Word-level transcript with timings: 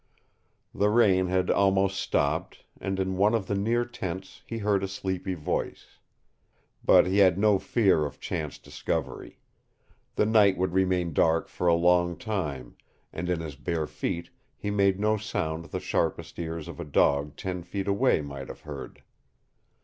The 0.73 0.89
rain 0.89 1.27
had 1.27 1.51
almost 1.51 1.99
stopped, 2.01 2.63
and 2.79 2.99
in 2.99 3.17
one 3.17 3.35
of 3.35 3.45
the 3.45 3.53
near 3.53 3.85
tents 3.85 4.41
he 4.47 4.57
heard 4.57 4.83
a 4.83 4.87
sleepy 4.87 5.35
voice. 5.35 5.99
But 6.83 7.05
he 7.05 7.19
had 7.19 7.37
no 7.37 7.59
fear 7.59 8.03
of 8.07 8.19
chance 8.19 8.57
discovery. 8.57 9.37
The 10.15 10.25
night 10.25 10.57
would 10.57 10.73
remain 10.73 11.13
dark 11.13 11.47
for 11.49 11.67
a 11.67 11.75
long 11.75 12.17
time, 12.17 12.77
and 13.13 13.29
in 13.29 13.41
his 13.41 13.55
bare 13.55 13.85
feet 13.85 14.31
he 14.57 14.71
made 14.71 14.99
no 14.99 15.17
sound 15.17 15.65
the 15.65 15.79
sharpest 15.79 16.39
ears 16.39 16.67
of 16.67 16.79
a 16.79 16.83
dog 16.83 17.35
ten 17.35 17.61
feet 17.61 17.87
away 17.87 18.21
might 18.21 18.47
have 18.47 18.61
heard. 18.61 19.03